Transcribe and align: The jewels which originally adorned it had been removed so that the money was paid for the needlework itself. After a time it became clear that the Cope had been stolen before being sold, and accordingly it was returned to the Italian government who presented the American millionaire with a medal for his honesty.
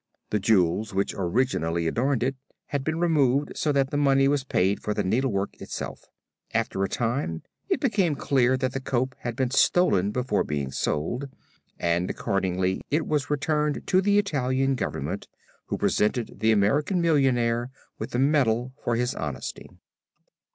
The 0.31 0.39
jewels 0.39 0.95
which 0.95 1.13
originally 1.15 1.85
adorned 1.85 2.23
it 2.23 2.35
had 2.69 2.83
been 2.83 2.99
removed 2.99 3.55
so 3.55 3.71
that 3.71 3.91
the 3.91 3.97
money 3.97 4.27
was 4.27 4.43
paid 4.43 4.79
for 4.81 4.95
the 4.95 5.03
needlework 5.03 5.61
itself. 5.61 6.05
After 6.55 6.83
a 6.83 6.89
time 6.89 7.43
it 7.69 7.79
became 7.79 8.15
clear 8.15 8.57
that 8.57 8.71
the 8.73 8.79
Cope 8.79 9.13
had 9.19 9.35
been 9.35 9.51
stolen 9.51 10.09
before 10.09 10.43
being 10.43 10.71
sold, 10.71 11.29
and 11.77 12.09
accordingly 12.09 12.81
it 12.89 13.05
was 13.05 13.29
returned 13.29 13.85
to 13.85 14.01
the 14.01 14.17
Italian 14.17 14.73
government 14.73 15.27
who 15.67 15.77
presented 15.77 16.39
the 16.39 16.51
American 16.51 16.99
millionaire 16.99 17.69
with 17.99 18.15
a 18.15 18.17
medal 18.17 18.73
for 18.83 18.95
his 18.95 19.13
honesty. 19.13 19.69